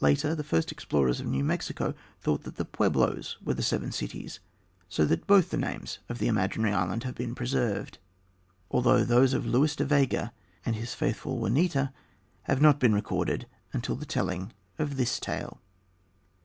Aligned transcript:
Later, 0.00 0.36
the 0.36 0.44
first 0.44 0.70
explorers 0.70 1.18
of 1.18 1.26
New 1.26 1.42
Mexico 1.42 1.92
thought 2.20 2.44
that 2.44 2.54
the 2.54 2.64
pueblos 2.64 3.36
were 3.44 3.54
the 3.54 3.64
Seven 3.64 3.90
Cities; 3.90 4.38
so 4.88 5.04
that 5.04 5.26
both 5.26 5.50
the 5.50 5.56
names 5.56 5.98
of 6.08 6.18
the 6.20 6.28
imaginary 6.28 6.72
island 6.72 7.02
have 7.02 7.16
been 7.16 7.34
preserved, 7.34 7.98
although 8.70 9.02
those 9.02 9.34
of 9.34 9.44
Luis 9.44 9.74
de 9.74 9.84
Vega 9.84 10.32
and 10.64 10.76
his 10.76 10.94
faithful 10.94 11.36
Juanita 11.40 11.92
have 12.44 12.62
not 12.62 12.78
been 12.78 12.94
recorded 12.94 13.48
until 13.72 13.96
the 13.96 14.06
telling 14.06 14.52
of 14.78 14.96
this 14.98 15.18
tale. 15.18 15.60